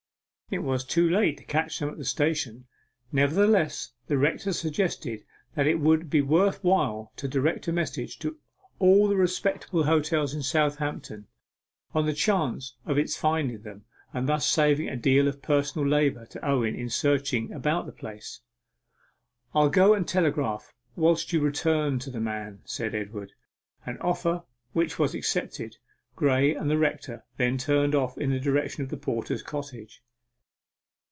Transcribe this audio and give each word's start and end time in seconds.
It 0.53 0.63
was 0.63 0.83
too 0.83 1.09
late 1.09 1.37
to 1.37 1.45
catch 1.45 1.79
them 1.79 1.87
at 1.89 1.97
the 1.97 2.03
station. 2.03 2.65
Nevertheless, 3.09 3.93
the 4.07 4.17
rector 4.17 4.51
suggested 4.51 5.23
that 5.55 5.65
it 5.65 5.79
would 5.79 6.09
be 6.09 6.19
worth 6.21 6.61
while 6.61 7.13
to 7.15 7.29
direct 7.29 7.69
a 7.69 7.71
message 7.71 8.19
to 8.19 8.37
'all 8.77 9.07
the 9.07 9.15
respectable 9.15 9.85
hotels 9.85 10.33
in 10.33 10.43
Southampton,' 10.43 11.27
on 11.95 12.05
the 12.05 12.11
chance 12.11 12.75
of 12.85 12.97
its 12.97 13.15
finding 13.15 13.61
them, 13.61 13.85
and 14.13 14.27
thus 14.27 14.45
saving 14.45 14.89
a 14.89 14.97
deal 14.97 15.29
of 15.29 15.41
personal 15.41 15.87
labour 15.87 16.25
to 16.25 16.45
Owen 16.45 16.75
in 16.75 16.89
searching 16.89 17.53
about 17.53 17.85
the 17.85 17.93
place. 17.93 18.41
'I'll 19.55 19.69
go 19.69 19.93
and 19.93 20.05
telegraph, 20.05 20.73
whilst 20.97 21.31
you 21.31 21.39
return 21.39 21.97
to 21.99 22.11
the 22.11 22.19
man,' 22.19 22.59
said 22.65 22.93
Edward 22.93 23.31
an 23.85 23.97
offer 23.99 24.43
which 24.73 24.99
was 24.99 25.15
accepted. 25.15 25.77
Graye 26.17 26.59
and 26.59 26.69
the 26.69 26.77
rector 26.77 27.23
then 27.37 27.57
turned 27.57 27.95
off 27.95 28.17
in 28.17 28.31
the 28.31 28.37
direction 28.41 28.83
of 28.83 28.89
the 28.89 28.97
porter's 28.97 29.43
cottage. 29.43 30.03